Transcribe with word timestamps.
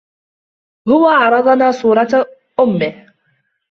هو 0.89 1.07
عرضنا 1.07 1.71
صورةً 1.71 2.25
أمه. 2.59 3.07